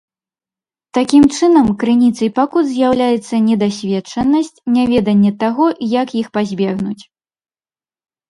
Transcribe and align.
Такім 0.97 1.23
чынам, 1.37 1.67
крыніцай 1.81 2.29
пакут 2.39 2.65
з'яўляецца 2.69 3.35
недасведчанасць, 3.49 4.51
няведанне 4.77 5.31
таго, 5.43 5.65
як 6.01 6.07
іх 6.23 6.27
пазбегнуць. 6.39 7.03